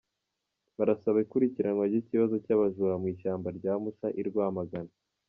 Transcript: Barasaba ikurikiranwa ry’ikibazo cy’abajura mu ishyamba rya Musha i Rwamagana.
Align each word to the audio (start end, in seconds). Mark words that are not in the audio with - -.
Barasaba 0.77 1.17
ikurikiranwa 1.25 1.83
ry’ikibazo 1.89 2.35
cy’abajura 2.45 2.93
mu 3.01 3.07
ishyamba 3.13 3.47
rya 3.57 3.73
Musha 3.81 4.07
i 4.21 4.23
Rwamagana. 4.29 4.93